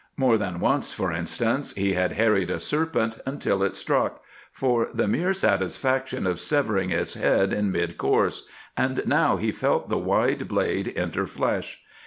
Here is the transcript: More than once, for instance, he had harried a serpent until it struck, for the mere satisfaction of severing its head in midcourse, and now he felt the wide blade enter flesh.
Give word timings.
More 0.17 0.35
than 0.39 0.59
once, 0.59 0.91
for 0.91 1.11
instance, 1.11 1.75
he 1.75 1.93
had 1.93 2.13
harried 2.13 2.49
a 2.49 2.57
serpent 2.57 3.19
until 3.23 3.61
it 3.61 3.75
struck, 3.75 4.23
for 4.51 4.87
the 4.91 5.07
mere 5.07 5.31
satisfaction 5.31 6.25
of 6.25 6.39
severing 6.39 6.89
its 6.89 7.13
head 7.13 7.53
in 7.53 7.71
midcourse, 7.71 8.41
and 8.75 9.03
now 9.05 9.37
he 9.37 9.51
felt 9.51 9.89
the 9.89 9.99
wide 9.99 10.47
blade 10.47 10.91
enter 10.95 11.27
flesh. 11.27 11.83